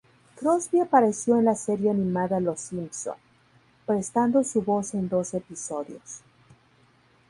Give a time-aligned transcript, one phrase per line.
[0.35, 3.13] Crosby apareció en la serie animada "Los Simpson",
[3.85, 6.21] prestando su voz en dos episodios.